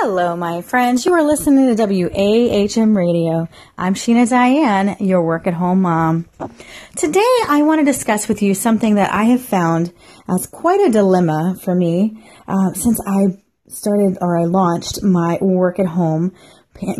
Hello, 0.00 0.36
my 0.36 0.62
friends. 0.62 1.04
You 1.04 1.12
are 1.14 1.24
listening 1.24 1.74
to 1.74 1.82
WAHM 1.82 2.96
Radio. 2.96 3.48
I'm 3.76 3.94
Sheena 3.94 4.30
Diane, 4.30 4.96
your 5.00 5.24
work 5.24 5.48
at 5.48 5.54
home 5.54 5.82
mom. 5.82 6.28
Today, 6.94 7.26
I 7.48 7.62
want 7.62 7.80
to 7.80 7.84
discuss 7.84 8.28
with 8.28 8.40
you 8.40 8.54
something 8.54 8.94
that 8.94 9.12
I 9.12 9.24
have 9.24 9.42
found 9.42 9.92
as 10.28 10.46
quite 10.46 10.78
a 10.86 10.92
dilemma 10.92 11.56
for 11.60 11.74
me 11.74 12.24
uh, 12.46 12.74
since 12.74 13.00
I 13.04 13.42
started 13.66 14.18
or 14.20 14.38
I 14.38 14.44
launched 14.44 15.02
my 15.02 15.36
work 15.40 15.80
at 15.80 15.86
home 15.86 16.32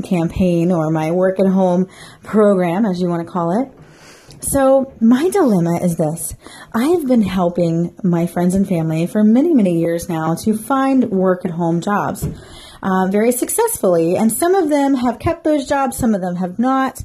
campaign 0.02 0.72
or 0.72 0.90
my 0.90 1.12
work 1.12 1.38
at 1.38 1.46
home 1.46 1.86
program, 2.24 2.84
as 2.84 3.00
you 3.00 3.08
want 3.08 3.24
to 3.24 3.32
call 3.32 3.62
it. 3.62 3.70
So, 4.40 4.92
my 5.00 5.28
dilemma 5.30 5.76
is 5.82 5.96
this 5.96 6.34
I 6.74 6.86
have 6.88 7.06
been 7.06 7.22
helping 7.22 7.94
my 8.02 8.26
friends 8.26 8.56
and 8.56 8.68
family 8.68 9.06
for 9.06 9.22
many, 9.22 9.54
many 9.54 9.78
years 9.78 10.08
now 10.08 10.34
to 10.42 10.58
find 10.58 11.10
work 11.10 11.44
at 11.44 11.52
home 11.52 11.80
jobs 11.80 12.26
uh, 12.82 13.08
very 13.10 13.32
successfully. 13.32 14.16
And 14.16 14.32
some 14.32 14.54
of 14.54 14.68
them 14.68 14.94
have 14.94 15.18
kept 15.18 15.44
those 15.44 15.66
jobs, 15.66 15.96
some 15.96 16.14
of 16.14 16.20
them 16.20 16.36
have 16.36 16.58
not. 16.58 17.02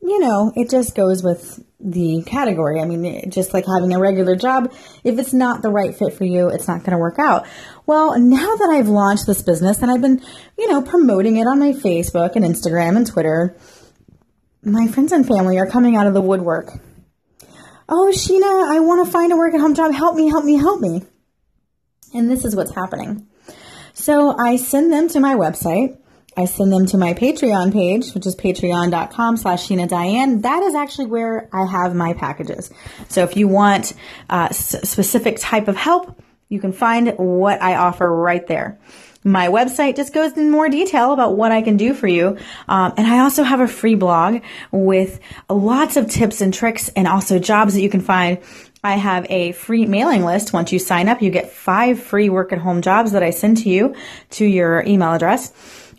You 0.00 0.18
know, 0.18 0.52
it 0.56 0.68
just 0.68 0.96
goes 0.96 1.22
with 1.22 1.62
the 1.78 2.22
category. 2.26 2.80
I 2.80 2.84
mean, 2.84 3.30
just 3.30 3.54
like 3.54 3.66
having 3.66 3.92
a 3.92 4.00
regular 4.00 4.34
job, 4.34 4.72
if 5.04 5.18
it's 5.18 5.32
not 5.32 5.62
the 5.62 5.70
right 5.70 5.94
fit 5.94 6.14
for 6.14 6.24
you, 6.24 6.48
it's 6.48 6.66
not 6.66 6.80
going 6.80 6.92
to 6.92 6.98
work 6.98 7.18
out. 7.18 7.46
Well, 7.86 8.18
now 8.18 8.56
that 8.56 8.70
I've 8.70 8.88
launched 8.88 9.26
this 9.26 9.42
business 9.42 9.80
and 9.80 9.90
I've 9.90 10.00
been, 10.00 10.20
you 10.58 10.68
know, 10.70 10.82
promoting 10.82 11.36
it 11.36 11.46
on 11.46 11.60
my 11.60 11.72
Facebook 11.72 12.34
and 12.34 12.44
Instagram 12.44 12.96
and 12.96 13.06
Twitter, 13.06 13.56
my 14.64 14.88
friends 14.88 15.12
and 15.12 15.26
family 15.26 15.58
are 15.58 15.66
coming 15.66 15.96
out 15.96 16.06
of 16.06 16.14
the 16.14 16.20
woodwork. 16.20 16.72
Oh, 17.88 18.12
Sheena, 18.14 18.70
I 18.70 18.80
want 18.80 19.04
to 19.04 19.12
find 19.12 19.32
a 19.32 19.36
work 19.36 19.54
at 19.54 19.60
home 19.60 19.74
job. 19.74 19.92
Help 19.92 20.16
me, 20.16 20.28
help 20.28 20.44
me, 20.44 20.56
help 20.56 20.80
me. 20.80 21.02
And 22.14 22.30
this 22.30 22.44
is 22.44 22.54
what's 22.54 22.74
happening. 22.74 23.26
So 23.94 24.36
I 24.36 24.56
send 24.56 24.92
them 24.92 25.08
to 25.08 25.20
my 25.20 25.34
website. 25.34 25.98
I 26.36 26.46
send 26.46 26.72
them 26.72 26.86
to 26.86 26.96
my 26.96 27.12
Patreon 27.12 27.72
page, 27.72 28.12
which 28.12 28.26
is 28.26 28.34
patreon.com 28.34 29.36
slash 29.36 29.68
Sheena 29.68 29.86
Diane. 29.86 30.40
That 30.40 30.62
is 30.62 30.74
actually 30.74 31.06
where 31.06 31.48
I 31.52 31.66
have 31.66 31.94
my 31.94 32.14
packages. 32.14 32.70
So 33.08 33.22
if 33.22 33.36
you 33.36 33.48
want 33.48 33.92
a 34.30 34.34
uh, 34.34 34.48
specific 34.50 35.38
type 35.38 35.68
of 35.68 35.76
help, 35.76 36.22
you 36.48 36.58
can 36.58 36.72
find 36.72 37.14
what 37.18 37.60
I 37.62 37.76
offer 37.76 38.10
right 38.10 38.46
there. 38.46 38.78
My 39.24 39.48
website 39.48 39.96
just 39.96 40.12
goes 40.12 40.32
in 40.32 40.50
more 40.50 40.68
detail 40.68 41.12
about 41.12 41.36
what 41.36 41.52
I 41.52 41.62
can 41.62 41.76
do 41.76 41.94
for 41.94 42.08
you. 42.08 42.38
Um, 42.68 42.92
and 42.96 43.06
I 43.06 43.20
also 43.20 43.42
have 43.44 43.60
a 43.60 43.68
free 43.68 43.94
blog 43.94 44.42
with 44.72 45.20
lots 45.48 45.96
of 45.96 46.10
tips 46.10 46.40
and 46.40 46.52
tricks 46.52 46.88
and 46.90 47.06
also 47.06 47.38
jobs 47.38 47.74
that 47.74 47.82
you 47.82 47.90
can 47.90 48.00
find 48.00 48.38
I 48.84 48.96
have 48.96 49.26
a 49.30 49.52
free 49.52 49.86
mailing 49.86 50.24
list. 50.24 50.52
Once 50.52 50.72
you 50.72 50.80
sign 50.80 51.08
up, 51.08 51.22
you 51.22 51.30
get 51.30 51.52
five 51.52 52.02
free 52.02 52.28
work 52.28 52.52
at 52.52 52.58
home 52.58 52.82
jobs 52.82 53.12
that 53.12 53.22
I 53.22 53.30
send 53.30 53.58
to 53.58 53.68
you 53.68 53.94
to 54.30 54.44
your 54.44 54.82
email 54.82 55.12
address. 55.12 55.52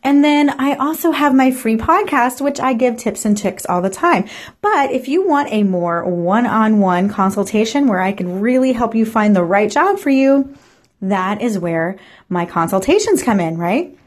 And 0.03 0.21
then 0.21 0.49
I 0.49 0.75
also 0.75 1.11
have 1.11 1.33
my 1.33 1.51
free 1.51 1.77
podcast, 1.77 2.41
which 2.41 2.59
I 2.59 2.73
give 2.73 2.97
tips 2.97 3.23
and 3.23 3.37
tricks 3.37 3.65
all 3.65 3.81
the 3.81 3.89
time. 3.89 4.27
But 4.59 4.91
if 4.91 5.07
you 5.07 5.25
want 5.25 5.53
a 5.53 5.63
more 5.63 6.03
one-on-one 6.03 7.07
consultation 7.07 7.87
where 7.87 8.01
I 8.01 8.11
can 8.11 8.41
really 8.41 8.73
help 8.73 8.95
you 8.95 9.05
find 9.05 9.33
the 9.33 9.45
right 9.45 9.71
job 9.71 9.97
for 9.97 10.09
you, 10.09 10.53
that 11.01 11.41
is 11.41 11.57
where 11.57 11.97
my 12.27 12.45
consultations 12.45 13.23
come 13.23 13.39
in, 13.39 13.57
right? 13.57 13.97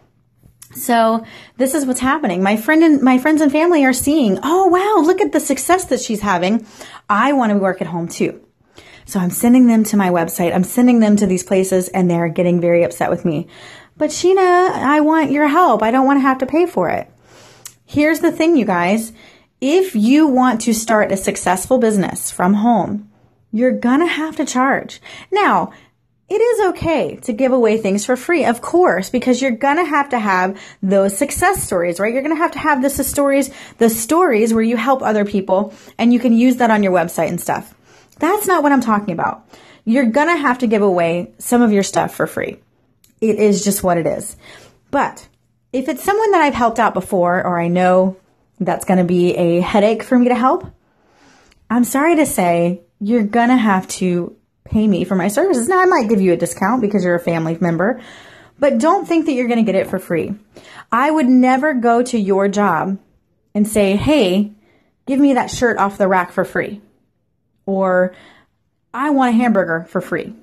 So 0.75 1.25
this 1.57 1.73
is 1.73 1.87
what's 1.87 2.01
happening. 2.01 2.43
My 2.43 2.59
friend 2.59 2.83
and 2.83 3.01
my 3.01 3.17
friends 3.17 3.41
and 3.41 3.51
family 3.51 3.87
are 3.87 3.95
seeing, 3.95 4.39
oh 4.43 4.67
wow, 4.67 5.03
look 5.07 5.23
at 5.23 5.33
the 5.33 5.41
success 5.41 5.87
that 5.87 6.01
she's 6.01 6.21
having. 6.21 6.67
I 7.09 7.33
want 7.33 7.53
to 7.53 7.57
work 7.59 7.81
at 7.81 7.87
home 7.87 8.09
too. 8.09 8.46
So 9.07 9.21
I'm 9.21 9.31
sending 9.31 9.67
them 9.67 9.85
to 9.85 9.97
my 9.97 10.11
website. 10.11 10.55
I'm 10.55 10.65
sending 10.65 11.01
them 11.01 11.17
to 11.17 11.27
these 11.27 11.45
places 11.45 11.89
and 11.89 12.11
they're 12.11 12.29
getting 12.29 12.61
very 12.61 12.83
upset 12.83 13.09
with 13.09 13.25
me. 13.25 13.47
But 13.97 14.11
Sheena, 14.11 14.71
I 14.73 15.01
want 15.01 15.31
your 15.31 15.49
help. 15.49 15.83
I 15.83 15.91
don't 15.91 16.07
want 16.07 16.19
to 16.19 16.23
have 16.23 16.39
to 16.39 16.47
pay 16.47 16.67
for 16.67 16.91
it. 16.91 17.09
Here's 17.87 18.21
the 18.21 18.33
thing, 18.33 18.57
you 18.57 18.65
guys. 18.65 19.12
If 19.61 19.95
you 19.95 20.27
want 20.27 20.61
to 20.62 20.75
start 20.75 21.12
a 21.12 21.17
successful 21.17 21.79
business 21.79 22.31
from 22.31 22.55
home, 22.55 23.11
you're 23.53 23.78
gonna 23.78 24.06
have 24.06 24.37
to 24.37 24.44
charge. 24.44 25.00
Now, 25.31 25.73
it 26.28 26.41
is 26.41 26.67
okay 26.71 27.17
to 27.23 27.33
give 27.33 27.53
away 27.53 27.78
things 27.78 28.05
for 28.05 28.17
free, 28.17 28.44
of 28.44 28.61
course, 28.61 29.09
because 29.09 29.41
you're 29.41 29.53
gonna 29.53 29.84
have 29.84 30.09
to 30.09 30.19
have 30.19 30.61
those 30.83 31.17
success 31.17 31.62
stories, 31.62 32.00
right? 32.00 32.12
You're 32.12 32.23
gonna 32.23 32.34
have 32.34 32.50
to 32.50 32.59
have 32.59 32.83
the 32.83 32.91
stories, 32.91 33.50
the 33.78 33.88
stories 33.88 34.53
where 34.53 34.65
you 34.65 34.77
help 34.77 35.03
other 35.03 35.25
people 35.25 35.73
and 35.97 36.12
you 36.12 36.19
can 36.19 36.33
use 36.33 36.56
that 36.56 36.73
on 36.73 36.83
your 36.83 36.93
website 36.93 37.28
and 37.28 37.41
stuff. 37.41 37.75
That's 38.19 38.47
not 38.47 38.62
what 38.62 38.72
I'm 38.72 38.81
talking 38.81 39.12
about. 39.12 39.49
You're 39.84 40.06
going 40.06 40.28
to 40.28 40.37
have 40.37 40.59
to 40.59 40.66
give 40.66 40.82
away 40.82 41.32
some 41.38 41.62
of 41.62 41.72
your 41.72 41.82
stuff 41.82 42.15
for 42.15 42.27
free. 42.27 42.59
It 43.21 43.38
is 43.38 43.65
just 43.65 43.82
what 43.82 43.99
it 43.99 44.06
is. 44.06 44.37
But 44.91 45.28
if 45.72 45.88
it's 45.88 46.03
someone 46.03 46.32
that 46.32 46.43
I've 46.43 46.55
helped 46.55 46.78
out 46.78 46.94
before, 46.94 47.44
or 47.44 47.60
I 47.60 47.69
know 47.69 48.16
that's 48.59 48.84
going 48.84 48.99
to 48.99 49.05
be 49.05 49.34
a 49.37 49.60
headache 49.60 50.03
for 50.03 50.19
me 50.19 50.28
to 50.28 50.34
help, 50.34 50.66
I'm 51.69 51.84
sorry 51.84 52.16
to 52.16 52.26
say 52.26 52.81
you're 53.00 53.22
going 53.22 53.50
to 53.50 53.56
have 53.56 53.87
to 53.88 54.37
pay 54.65 54.87
me 54.87 55.05
for 55.05 55.15
my 55.15 55.28
services. 55.28 55.69
Now, 55.69 55.81
I 55.81 55.84
might 55.84 56.09
give 56.09 56.21
you 56.21 56.32
a 56.32 56.37
discount 56.37 56.81
because 56.81 57.05
you're 57.05 57.15
a 57.15 57.21
family 57.21 57.56
member, 57.60 58.00
but 58.59 58.78
don't 58.78 59.06
think 59.06 59.26
that 59.26 59.32
you're 59.32 59.49
going 59.49 59.65
to 59.65 59.71
get 59.71 59.78
it 59.78 59.88
for 59.88 59.99
free. 59.99 60.34
I 60.91 61.10
would 61.10 61.26
never 61.26 61.75
go 61.75 62.03
to 62.03 62.19
your 62.19 62.49
job 62.49 62.99
and 63.55 63.69
say, 63.69 63.97
hey, 63.97 64.53
give 65.06 65.21
me 65.21 65.34
that 65.34 65.50
shirt 65.50 65.78
off 65.78 65.99
the 65.99 66.09
rack 66.09 66.32
for 66.32 66.44
free 66.44 66.81
or 67.66 68.15
I 68.94 69.10
want 69.10 69.34
a 69.34 69.37
hamburger 69.37 69.87
for 69.91 70.00
free. 70.00 70.34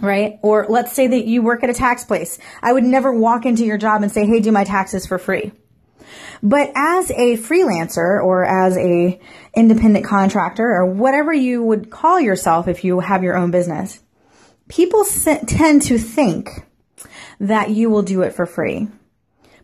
Right? 0.00 0.38
Or 0.42 0.66
let's 0.68 0.92
say 0.92 1.08
that 1.08 1.26
you 1.26 1.42
work 1.42 1.62
at 1.62 1.68
a 1.68 1.74
tax 1.74 2.04
place. 2.04 2.38
I 2.62 2.72
would 2.72 2.84
never 2.84 3.12
walk 3.12 3.44
into 3.44 3.64
your 3.64 3.76
job 3.76 4.02
and 4.02 4.10
say, 4.10 4.24
Hey, 4.24 4.40
do 4.40 4.52
my 4.52 4.64
taxes 4.64 5.06
for 5.06 5.18
free. 5.18 5.52
But 6.42 6.72
as 6.74 7.10
a 7.10 7.36
freelancer 7.36 8.22
or 8.22 8.44
as 8.44 8.76
a 8.78 9.20
independent 9.54 10.06
contractor 10.06 10.70
or 10.70 10.86
whatever 10.86 11.32
you 11.32 11.62
would 11.62 11.90
call 11.90 12.18
yourself 12.18 12.66
if 12.66 12.82
you 12.82 13.00
have 13.00 13.22
your 13.22 13.36
own 13.36 13.50
business, 13.50 14.00
people 14.68 15.04
tend 15.04 15.82
to 15.82 15.98
think 15.98 16.48
that 17.40 17.70
you 17.70 17.90
will 17.90 18.02
do 18.02 18.22
it 18.22 18.32
for 18.32 18.46
free. 18.46 18.88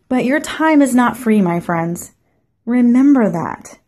But 0.08 0.24
your 0.24 0.40
time 0.40 0.82
is 0.82 0.94
not 0.94 1.16
free, 1.16 1.40
my 1.40 1.60
friends. 1.60 2.12
Remember 2.64 3.30
that. 3.30 3.78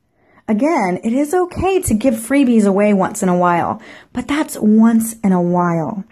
Again, 0.48 1.00
it 1.04 1.12
is 1.12 1.34
okay 1.34 1.82
to 1.82 1.94
give 1.94 2.14
freebies 2.14 2.66
away 2.66 2.94
once 2.94 3.22
in 3.22 3.28
a 3.28 3.36
while, 3.36 3.82
but 4.14 4.26
that's 4.26 4.56
once 4.58 5.12
in 5.22 5.32
a 5.32 5.42
while. 5.42 6.04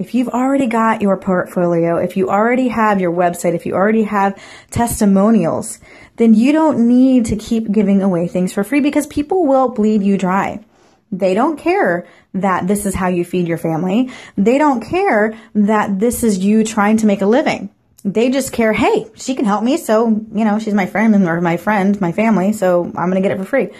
If 0.00 0.12
you've 0.12 0.28
already 0.28 0.66
got 0.66 1.00
your 1.00 1.16
portfolio, 1.16 1.96
if 1.96 2.16
you 2.16 2.28
already 2.28 2.66
have 2.66 3.00
your 3.00 3.12
website, 3.12 3.54
if 3.54 3.64
you 3.64 3.74
already 3.74 4.02
have 4.02 4.42
testimonials, 4.72 5.78
then 6.16 6.34
you 6.34 6.50
don't 6.50 6.88
need 6.88 7.26
to 7.26 7.36
keep 7.36 7.70
giving 7.70 8.02
away 8.02 8.26
things 8.26 8.52
for 8.52 8.64
free 8.64 8.80
because 8.80 9.06
people 9.06 9.46
will 9.46 9.68
bleed 9.68 10.02
you 10.02 10.18
dry. 10.18 10.64
They 11.12 11.34
don't 11.34 11.56
care 11.56 12.08
that 12.34 12.66
this 12.66 12.86
is 12.86 12.94
how 12.96 13.06
you 13.06 13.24
feed 13.24 13.46
your 13.46 13.56
family. 13.56 14.10
They 14.36 14.58
don't 14.58 14.80
care 14.80 15.38
that 15.54 16.00
this 16.00 16.24
is 16.24 16.38
you 16.38 16.64
trying 16.64 16.96
to 16.98 17.06
make 17.06 17.22
a 17.22 17.26
living. 17.26 17.70
They 18.06 18.30
just 18.30 18.52
care, 18.52 18.72
hey, 18.72 19.10
she 19.16 19.34
can 19.34 19.44
help 19.44 19.64
me, 19.64 19.76
so, 19.76 20.08
you 20.08 20.44
know, 20.44 20.60
she's 20.60 20.74
my 20.74 20.86
friend 20.86 21.12
or 21.26 21.40
my 21.40 21.56
friend, 21.56 22.00
my 22.00 22.12
family, 22.12 22.52
so 22.52 22.84
I'm 22.84 23.10
going 23.10 23.20
to 23.20 23.20
get 23.20 23.32
it 23.32 23.38
for 23.38 23.44
free. 23.44 23.70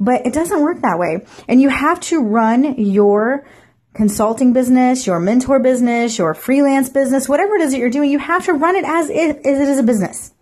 But 0.00 0.26
it 0.26 0.32
doesn't 0.32 0.62
work 0.62 0.80
that 0.80 0.98
way. 0.98 1.26
And 1.46 1.60
you 1.60 1.68
have 1.68 2.00
to 2.00 2.22
run 2.22 2.76
your 2.78 3.46
consulting 3.92 4.54
business, 4.54 5.06
your 5.06 5.20
mentor 5.20 5.58
business, 5.58 6.16
your 6.16 6.32
freelance 6.32 6.88
business, 6.88 7.28
whatever 7.28 7.54
it 7.56 7.62
is 7.62 7.72
that 7.72 7.78
you're 7.78 7.90
doing, 7.90 8.10
you 8.10 8.18
have 8.18 8.46
to 8.46 8.54
run 8.54 8.76
it 8.76 8.84
as 8.84 9.10
if 9.10 9.36
as 9.38 9.60
it 9.60 9.68
is 9.68 9.78
a 9.78 9.82
business. 9.82 10.32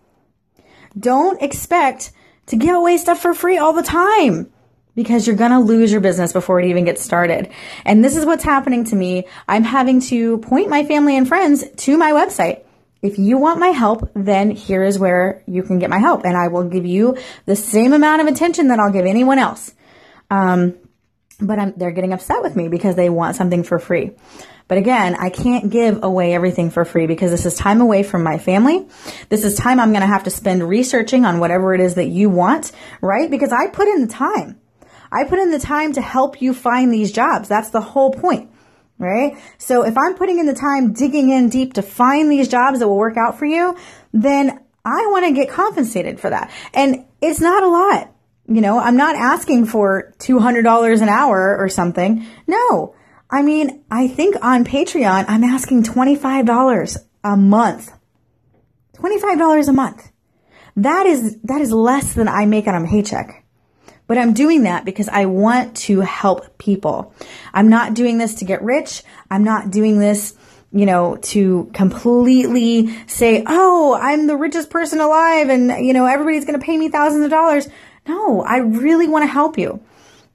Don't 0.97 1.41
expect 1.41 2.11
to 2.47 2.55
give 2.55 2.75
away 2.75 2.97
stuff 2.97 3.21
for 3.21 3.33
free 3.33 3.57
all 3.57 3.73
the 3.73 3.83
time 3.83 4.51
because 4.93 5.27
you're 5.27 5.35
going 5.35 5.51
to 5.51 5.59
lose 5.59 5.91
your 5.91 6.01
business 6.01 6.31
before 6.31 6.59
it 6.59 6.67
even 6.67 6.85
gets 6.85 7.01
started. 7.01 7.49
And 7.83 8.03
this 8.03 8.15
is 8.15 8.25
what's 8.25 8.43
happening 8.43 8.85
to 8.85 8.95
me. 8.95 9.25
I'm 9.47 9.63
having 9.63 9.99
to 10.01 10.37
point 10.39 10.69
my 10.69 10.85
family 10.85 11.17
and 11.17 11.27
friends 11.27 11.65
to 11.69 11.97
my 11.97 12.11
website 12.11 12.64
if 13.05 13.19
you 13.19 13.37
want 13.37 13.59
my 13.59 13.69
help, 13.69 14.09
then 14.15 14.49
here 14.49 14.83
is 14.83 14.97
where 14.97 15.43
you 15.47 15.61
can 15.61 15.77
get 15.77 15.89
my 15.89 15.99
help. 15.99 16.25
And 16.25 16.35
I 16.35 16.47
will 16.47 16.63
give 16.63 16.85
you 16.85 17.17
the 17.45 17.55
same 17.55 17.93
amount 17.93 18.21
of 18.21 18.27
attention 18.27 18.69
that 18.69 18.79
I'll 18.79 18.91
give 18.91 19.05
anyone 19.05 19.37
else. 19.37 19.73
Um, 20.31 20.75
but 21.39 21.59
I'm, 21.59 21.73
they're 21.77 21.91
getting 21.91 22.13
upset 22.13 22.41
with 22.41 22.55
me 22.55 22.67
because 22.67 22.95
they 22.95 23.09
want 23.09 23.35
something 23.35 23.63
for 23.63 23.77
free. 23.77 24.11
But 24.67 24.79
again, 24.79 25.15
I 25.15 25.29
can't 25.29 25.69
give 25.69 26.03
away 26.03 26.33
everything 26.33 26.71
for 26.71 26.85
free 26.85 27.05
because 27.05 27.29
this 27.29 27.45
is 27.45 27.55
time 27.55 27.81
away 27.81 28.01
from 28.01 28.23
my 28.23 28.39
family. 28.39 28.87
This 29.29 29.43
is 29.43 29.55
time 29.55 29.79
I'm 29.79 29.91
going 29.91 30.01
to 30.01 30.07
have 30.07 30.23
to 30.23 30.31
spend 30.31 30.67
researching 30.67 31.23
on 31.25 31.39
whatever 31.39 31.75
it 31.75 31.81
is 31.81 31.95
that 31.95 32.07
you 32.07 32.31
want, 32.31 32.71
right? 33.01 33.29
Because 33.29 33.53
I 33.53 33.67
put 33.67 33.87
in 33.87 34.01
the 34.01 34.11
time. 34.11 34.59
I 35.11 35.25
put 35.25 35.37
in 35.37 35.51
the 35.51 35.59
time 35.59 35.93
to 35.93 36.01
help 36.01 36.41
you 36.41 36.55
find 36.55 36.91
these 36.91 37.11
jobs. 37.11 37.47
That's 37.47 37.69
the 37.69 37.81
whole 37.81 38.11
point 38.11 38.49
right? 38.97 39.37
So 39.57 39.83
if 39.83 39.97
I'm 39.97 40.15
putting 40.15 40.39
in 40.39 40.45
the 40.45 40.53
time 40.53 40.93
digging 40.93 41.29
in 41.29 41.49
deep 41.49 41.73
to 41.73 41.81
find 41.81 42.31
these 42.31 42.47
jobs 42.47 42.79
that 42.79 42.87
will 42.87 42.97
work 42.97 43.17
out 43.17 43.37
for 43.37 43.45
you, 43.45 43.77
then 44.13 44.59
I 44.83 45.07
want 45.07 45.25
to 45.25 45.33
get 45.33 45.49
compensated 45.49 46.19
for 46.19 46.29
that. 46.29 46.51
And 46.73 47.05
it's 47.21 47.41
not 47.41 47.63
a 47.63 47.67
lot. 47.67 48.11
You 48.47 48.61
know, 48.61 48.77
I'm 48.77 48.97
not 48.97 49.15
asking 49.15 49.65
for 49.65 50.13
$200 50.19 51.01
an 51.01 51.09
hour 51.09 51.57
or 51.57 51.67
something. 51.67 52.25
No. 52.45 52.95
I 53.29 53.41
mean, 53.41 53.83
I 53.89 54.07
think 54.07 54.35
on 54.41 54.63
Patreon, 54.63 55.25
I'm 55.27 55.43
asking 55.43 55.83
$25 55.83 56.97
a 57.23 57.35
month. 57.35 57.91
$25 58.97 59.67
a 59.67 59.73
month. 59.73 60.11
That 60.75 61.07
is, 61.07 61.39
that 61.41 61.61
is 61.61 61.71
less 61.71 62.13
than 62.13 62.27
I 62.27 62.45
make 62.45 62.67
on 62.67 62.85
a 62.85 62.87
paycheck. 62.87 63.44
But 64.07 64.17
I'm 64.17 64.33
doing 64.33 64.63
that 64.63 64.85
because 64.85 65.09
I 65.09 65.25
want 65.25 65.75
to 65.77 66.01
help 66.01 66.57
people. 66.57 67.13
I'm 67.53 67.69
not 67.69 67.93
doing 67.93 68.17
this 68.17 68.35
to 68.35 68.45
get 68.45 68.61
rich. 68.61 69.03
I'm 69.31 69.43
not 69.43 69.71
doing 69.71 69.99
this, 69.99 70.35
you 70.71 70.85
know, 70.85 71.17
to 71.17 71.69
completely 71.73 72.95
say, 73.07 73.43
Oh, 73.47 73.97
I'm 73.99 74.27
the 74.27 74.35
richest 74.35 74.69
person 74.69 74.99
alive 74.99 75.49
and, 75.49 75.85
you 75.85 75.93
know, 75.93 76.05
everybody's 76.05 76.45
going 76.45 76.59
to 76.59 76.65
pay 76.65 76.77
me 76.77 76.89
thousands 76.89 77.25
of 77.25 77.31
dollars. 77.31 77.67
No, 78.07 78.41
I 78.41 78.57
really 78.57 79.07
want 79.07 79.23
to 79.23 79.31
help 79.31 79.57
you. 79.57 79.81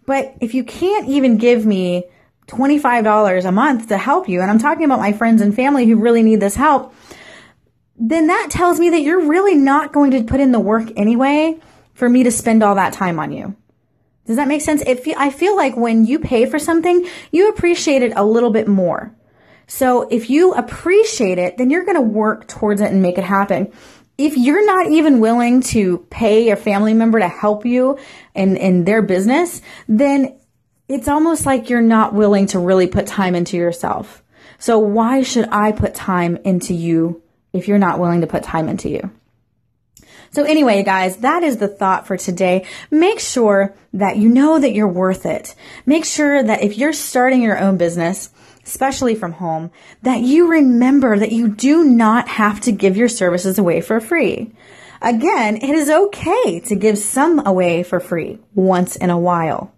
But 0.04 0.34
if 0.40 0.54
you 0.54 0.64
can't 0.64 1.08
even 1.08 1.36
give 1.36 1.64
me 1.64 2.04
$25 2.48 3.44
a 3.44 3.52
month 3.52 3.88
to 3.88 3.96
help 3.96 4.28
you, 4.28 4.40
and 4.40 4.50
I'm 4.50 4.58
talking 4.58 4.84
about 4.84 4.98
my 4.98 5.12
friends 5.12 5.40
and 5.40 5.54
family 5.54 5.86
who 5.86 5.96
really 5.96 6.24
need 6.24 6.40
this 6.40 6.56
help, 6.56 6.92
then 7.96 8.26
that 8.26 8.48
tells 8.50 8.80
me 8.80 8.90
that 8.90 9.02
you're 9.02 9.28
really 9.28 9.54
not 9.54 9.92
going 9.92 10.10
to 10.10 10.24
put 10.24 10.40
in 10.40 10.50
the 10.50 10.58
work 10.58 10.90
anyway 10.96 11.60
for 12.00 12.08
me 12.08 12.22
to 12.22 12.30
spend 12.30 12.62
all 12.62 12.76
that 12.76 12.94
time 12.94 13.20
on 13.20 13.30
you. 13.30 13.54
Does 14.24 14.36
that 14.36 14.48
make 14.48 14.62
sense? 14.62 14.82
If 14.86 15.06
I 15.18 15.28
feel 15.28 15.54
like 15.54 15.76
when 15.76 16.06
you 16.06 16.18
pay 16.18 16.46
for 16.46 16.58
something, 16.58 17.06
you 17.30 17.50
appreciate 17.50 18.02
it 18.02 18.14
a 18.16 18.24
little 18.24 18.50
bit 18.50 18.66
more. 18.66 19.14
So 19.66 20.08
if 20.08 20.30
you 20.30 20.54
appreciate 20.54 21.36
it, 21.36 21.58
then 21.58 21.68
you're 21.68 21.84
going 21.84 21.98
to 21.98 22.00
work 22.00 22.48
towards 22.48 22.80
it 22.80 22.90
and 22.90 23.02
make 23.02 23.18
it 23.18 23.24
happen. 23.24 23.70
If 24.16 24.38
you're 24.38 24.64
not 24.64 24.90
even 24.90 25.20
willing 25.20 25.60
to 25.74 25.98
pay 26.08 26.48
a 26.48 26.56
family 26.56 26.94
member 26.94 27.18
to 27.18 27.28
help 27.28 27.66
you 27.66 27.98
in, 28.34 28.56
in 28.56 28.84
their 28.84 29.02
business, 29.02 29.60
then 29.86 30.38
it's 30.88 31.06
almost 31.06 31.44
like 31.44 31.68
you're 31.68 31.82
not 31.82 32.14
willing 32.14 32.46
to 32.46 32.58
really 32.58 32.86
put 32.86 33.06
time 33.06 33.34
into 33.34 33.58
yourself. 33.58 34.22
So 34.58 34.78
why 34.78 35.22
should 35.22 35.50
I 35.50 35.72
put 35.72 35.94
time 35.94 36.38
into 36.44 36.72
you 36.72 37.22
if 37.52 37.68
you're 37.68 37.78
not 37.78 37.98
willing 37.98 38.22
to 38.22 38.26
put 38.26 38.42
time 38.42 38.70
into 38.70 38.88
you? 38.88 39.10
So 40.32 40.44
anyway, 40.44 40.84
guys, 40.84 41.18
that 41.18 41.42
is 41.42 41.56
the 41.56 41.66
thought 41.66 42.06
for 42.06 42.16
today. 42.16 42.66
Make 42.90 43.18
sure 43.18 43.74
that 43.92 44.16
you 44.16 44.28
know 44.28 44.60
that 44.60 44.72
you're 44.72 44.86
worth 44.86 45.26
it. 45.26 45.54
Make 45.86 46.04
sure 46.04 46.42
that 46.42 46.62
if 46.62 46.78
you're 46.78 46.92
starting 46.92 47.42
your 47.42 47.58
own 47.58 47.76
business, 47.76 48.30
especially 48.64 49.16
from 49.16 49.32
home, 49.32 49.72
that 50.02 50.20
you 50.20 50.48
remember 50.48 51.18
that 51.18 51.32
you 51.32 51.48
do 51.48 51.84
not 51.84 52.28
have 52.28 52.60
to 52.60 52.72
give 52.72 52.96
your 52.96 53.08
services 53.08 53.58
away 53.58 53.80
for 53.80 54.00
free. 54.00 54.52
Again, 55.02 55.56
it 55.56 55.70
is 55.70 55.90
okay 55.90 56.60
to 56.60 56.76
give 56.76 56.98
some 56.98 57.44
away 57.44 57.82
for 57.82 57.98
free 57.98 58.38
once 58.54 58.94
in 58.94 59.10
a 59.10 59.18
while. 59.18 59.72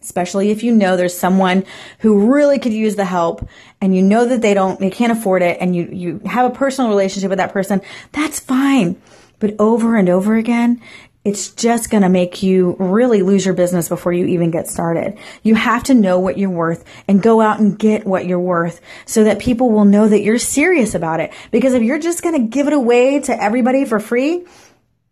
Especially 0.00 0.50
if 0.50 0.62
you 0.62 0.72
know 0.72 0.96
there's 0.96 1.16
someone 1.16 1.64
who 1.98 2.32
really 2.32 2.58
could 2.58 2.72
use 2.72 2.94
the 2.94 3.04
help 3.04 3.46
and 3.80 3.94
you 3.96 4.02
know 4.02 4.26
that 4.26 4.42
they 4.42 4.54
don't, 4.54 4.78
they 4.78 4.90
can't 4.90 5.12
afford 5.12 5.42
it 5.42 5.58
and 5.60 5.74
you, 5.74 5.88
you 5.90 6.20
have 6.26 6.50
a 6.50 6.54
personal 6.54 6.90
relationship 6.90 7.30
with 7.30 7.38
that 7.38 7.52
person, 7.52 7.80
that's 8.12 8.38
fine. 8.38 9.00
But 9.38 9.54
over 9.58 9.96
and 9.96 10.08
over 10.08 10.36
again, 10.36 10.80
it's 11.24 11.52
just 11.52 11.88
going 11.88 12.02
to 12.02 12.10
make 12.10 12.42
you 12.42 12.76
really 12.78 13.22
lose 13.22 13.46
your 13.46 13.54
business 13.54 13.88
before 13.88 14.12
you 14.12 14.26
even 14.26 14.50
get 14.50 14.68
started. 14.68 15.16
You 15.42 15.54
have 15.54 15.84
to 15.84 15.94
know 15.94 16.20
what 16.20 16.36
you're 16.36 16.50
worth 16.50 16.84
and 17.08 17.22
go 17.22 17.40
out 17.40 17.60
and 17.60 17.78
get 17.78 18.06
what 18.06 18.26
you're 18.26 18.38
worth 18.38 18.82
so 19.06 19.24
that 19.24 19.38
people 19.38 19.70
will 19.70 19.86
know 19.86 20.06
that 20.06 20.20
you're 20.20 20.38
serious 20.38 20.94
about 20.94 21.20
it. 21.20 21.32
Because 21.50 21.72
if 21.72 21.82
you're 21.82 21.98
just 21.98 22.22
going 22.22 22.34
to 22.34 22.46
give 22.46 22.66
it 22.66 22.74
away 22.74 23.20
to 23.20 23.42
everybody 23.42 23.86
for 23.86 23.98
free, 24.00 24.44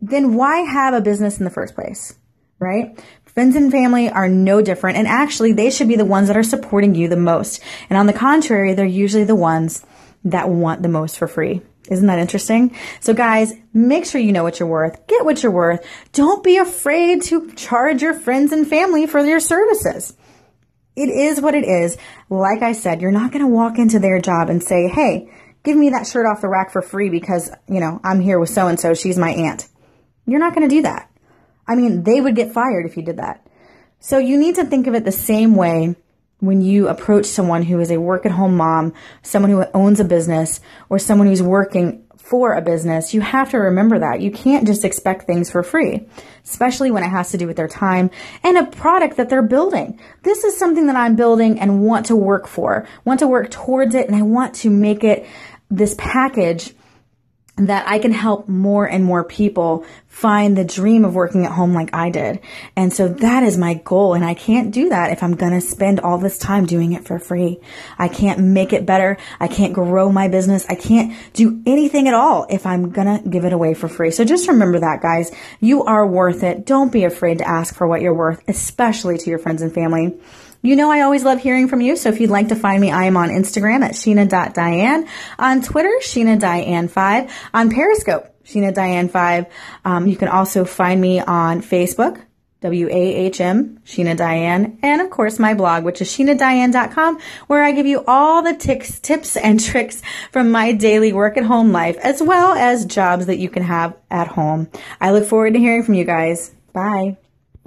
then 0.01 0.35
why 0.35 0.59
have 0.59 0.93
a 0.93 1.01
business 1.01 1.39
in 1.39 1.45
the 1.45 1.49
first 1.49 1.73
place? 1.73 2.15
Right? 2.59 3.03
Friends 3.25 3.55
and 3.55 3.71
family 3.71 4.07
are 4.07 4.29
no 4.29 4.61
different. 4.61 4.99
And 4.99 5.07
actually, 5.07 5.53
they 5.53 5.71
should 5.71 5.87
be 5.87 5.95
the 5.95 6.05
ones 6.05 6.27
that 6.27 6.37
are 6.37 6.43
supporting 6.43 6.93
you 6.93 7.07
the 7.07 7.17
most. 7.17 7.59
And 7.89 7.97
on 7.97 8.05
the 8.05 8.13
contrary, 8.13 8.75
they're 8.75 8.85
usually 8.85 9.23
the 9.23 9.35
ones 9.35 9.83
that 10.25 10.47
want 10.47 10.83
the 10.83 10.89
most 10.89 11.17
for 11.17 11.27
free. 11.27 11.63
Isn't 11.89 12.07
that 12.07 12.19
interesting? 12.19 12.75
So 13.01 13.13
guys, 13.13 13.53
make 13.73 14.05
sure 14.05 14.21
you 14.21 14.31
know 14.31 14.43
what 14.43 14.59
you're 14.59 14.69
worth. 14.69 15.05
Get 15.07 15.25
what 15.25 15.43
you're 15.43 15.51
worth. 15.51 15.85
Don't 16.13 16.43
be 16.43 16.57
afraid 16.57 17.23
to 17.23 17.51
charge 17.53 18.01
your 18.01 18.13
friends 18.13 18.51
and 18.51 18.67
family 18.67 19.05
for 19.05 19.19
your 19.19 19.41
services. 19.41 20.15
It 20.95 21.09
is 21.09 21.41
what 21.41 21.55
it 21.55 21.65
is. 21.65 21.97
Like 22.29 22.61
I 22.61 22.73
said, 22.73 23.01
you're 23.01 23.11
not 23.11 23.31
going 23.31 23.43
to 23.43 23.51
walk 23.51 23.79
into 23.79 23.99
their 23.99 24.19
job 24.21 24.49
and 24.49 24.63
say, 24.63 24.87
Hey, 24.87 25.29
give 25.63 25.75
me 25.75 25.89
that 25.89 26.07
shirt 26.07 26.25
off 26.25 26.41
the 26.41 26.47
rack 26.47 26.71
for 26.71 26.81
free 26.81 27.09
because, 27.09 27.51
you 27.67 27.79
know, 27.79 27.99
I'm 28.03 28.21
here 28.21 28.39
with 28.39 28.49
so 28.49 28.67
and 28.67 28.79
so. 28.79 28.93
She's 28.93 29.17
my 29.17 29.31
aunt. 29.31 29.67
You're 30.25 30.39
not 30.39 30.55
going 30.55 30.67
to 30.67 30.73
do 30.73 30.83
that. 30.83 31.09
I 31.67 31.75
mean, 31.75 32.03
they 32.03 32.21
would 32.21 32.35
get 32.35 32.53
fired 32.53 32.85
if 32.85 32.95
you 32.95 33.03
did 33.03 33.17
that. 33.17 33.45
So 33.99 34.17
you 34.17 34.37
need 34.37 34.55
to 34.55 34.65
think 34.65 34.87
of 34.87 34.95
it 34.95 35.05
the 35.05 35.11
same 35.11 35.55
way 35.55 35.95
when 36.43 36.61
you 36.61 36.89
approach 36.89 37.25
someone 37.25 37.63
who 37.63 37.79
is 37.79 37.89
a 37.89 38.01
work 38.01 38.25
at 38.25 38.31
home 38.33 38.57
mom, 38.57 38.93
someone 39.21 39.49
who 39.49 39.63
owns 39.73 40.01
a 40.01 40.03
business, 40.03 40.59
or 40.89 40.99
someone 40.99 41.25
who's 41.25 41.41
working 41.41 42.03
for 42.17 42.53
a 42.53 42.61
business, 42.61 43.13
you 43.13 43.21
have 43.21 43.49
to 43.51 43.57
remember 43.57 43.99
that. 43.99 44.19
You 44.19 44.29
can't 44.29 44.67
just 44.67 44.83
expect 44.83 45.25
things 45.25 45.49
for 45.49 45.63
free, 45.63 46.05
especially 46.43 46.91
when 46.91 47.01
it 47.01 47.09
has 47.09 47.31
to 47.31 47.37
do 47.37 47.47
with 47.47 47.55
their 47.55 47.69
time 47.69 48.11
and 48.43 48.57
a 48.57 48.65
product 48.65 49.15
that 49.15 49.29
they're 49.29 49.41
building. 49.41 50.01
This 50.23 50.43
is 50.43 50.57
something 50.57 50.87
that 50.87 50.97
I'm 50.97 51.15
building 51.15 51.61
and 51.61 51.81
want 51.81 52.07
to 52.07 52.15
work 52.15 52.45
for, 52.47 52.85
want 53.05 53.21
to 53.21 53.27
work 53.27 53.49
towards 53.49 53.95
it, 53.95 54.07
and 54.07 54.15
I 54.15 54.23
want 54.23 54.55
to 54.55 54.69
make 54.69 55.05
it 55.05 55.25
this 55.71 55.95
package 55.97 56.73
that 57.55 57.87
I 57.87 57.99
can 57.99 58.11
help 58.11 58.49
more 58.49 58.85
and 58.85 59.05
more 59.05 59.23
people 59.23 59.85
find 60.07 60.57
the 60.57 60.65
dream 60.65 61.05
of 61.05 61.13
working 61.13 61.45
at 61.45 61.51
home 61.51 61.73
like 61.73 61.93
I 61.93 62.09
did. 62.09 62.39
And 62.75 62.91
so 62.91 63.07
that 63.07 63.43
is 63.43 63.59
my 63.59 63.75
goal. 63.75 64.15
And 64.15 64.25
I 64.25 64.33
can't 64.33 64.71
do 64.71 64.89
that 64.89 65.11
if 65.11 65.21
I'm 65.21 65.35
going 65.35 65.53
to 65.53 65.61
spend 65.61 65.99
all 65.99 66.17
this 66.17 66.39
time 66.39 66.65
doing 66.65 66.93
it 66.93 67.05
for 67.05 67.19
free. 67.19 67.59
I 67.99 68.07
can't 68.07 68.39
make 68.39 68.73
it 68.73 68.87
better. 68.87 69.17
I 69.39 69.47
can't 69.47 69.73
grow 69.73 70.11
my 70.11 70.29
business. 70.29 70.65
I 70.67 70.75
can't 70.75 71.13
do 71.33 71.61
anything 71.67 72.07
at 72.07 72.15
all 72.15 72.47
if 72.49 72.65
I'm 72.65 72.89
going 72.89 73.21
to 73.21 73.29
give 73.29 73.45
it 73.45 73.53
away 73.53 73.75
for 73.75 73.87
free. 73.87 74.09
So 74.09 74.25
just 74.25 74.47
remember 74.47 74.79
that, 74.79 75.03
guys. 75.03 75.31
You 75.59 75.83
are 75.83 76.07
worth 76.07 76.41
it. 76.41 76.65
Don't 76.65 76.91
be 76.91 77.03
afraid 77.03 77.37
to 77.37 77.47
ask 77.47 77.75
for 77.75 77.85
what 77.87 78.01
you're 78.01 78.15
worth, 78.15 78.41
especially 78.47 79.19
to 79.19 79.29
your 79.29 79.39
friends 79.39 79.61
and 79.61 79.71
family. 79.71 80.17
You 80.65 80.77
know 80.77 80.89
I 80.89 81.01
always 81.01 81.25
love 81.25 81.41
hearing 81.41 81.67
from 81.67 81.81
you, 81.81 81.97
so 81.97 82.07
if 82.07 82.21
you'd 82.21 82.29
like 82.29 82.47
to 82.47 82.55
find 82.55 82.79
me, 82.79 82.89
I 82.89 83.03
am 83.03 83.17
on 83.17 83.27
Instagram 83.27 83.83
at 83.83 83.91
sheena.diane, 83.91 85.09
on 85.37 85.61
Twitter, 85.61 85.91
sheena 85.99 86.89
5 86.89 87.31
on 87.53 87.69
Periscope, 87.69 88.33
sheena 88.45 89.11
5 89.11 89.45
Um, 89.83 90.07
you 90.07 90.15
can 90.15 90.29
also 90.29 90.63
find 90.63 91.01
me 91.01 91.19
on 91.19 91.61
Facebook, 91.61 92.21
W-A-H-M, 92.61 93.79
Sheena 93.85 94.15
Diane, 94.15 94.79
and 94.81 95.01
of 95.01 95.09
course 95.09 95.37
my 95.37 95.53
blog, 95.53 95.83
which 95.83 96.01
is 96.01 96.07
sheenadiane.com, 96.07 97.19
where 97.47 97.61
I 97.61 97.73
give 97.73 97.85
you 97.85 98.05
all 98.07 98.41
the 98.41 98.55
tics, 98.55 99.01
tips 99.01 99.35
and 99.35 99.59
tricks 99.61 100.01
from 100.31 100.49
my 100.49 100.71
daily 100.71 101.11
work 101.11 101.35
at 101.35 101.43
home 101.43 101.73
life, 101.73 101.97
as 101.97 102.23
well 102.23 102.53
as 102.53 102.85
jobs 102.85 103.25
that 103.25 103.37
you 103.37 103.49
can 103.49 103.63
have 103.63 103.97
at 104.09 104.29
home. 104.29 104.69
I 105.01 105.11
look 105.11 105.25
forward 105.25 105.55
to 105.55 105.59
hearing 105.59 105.83
from 105.83 105.95
you 105.95 106.05
guys. 106.05 106.55
Bye. 106.71 107.17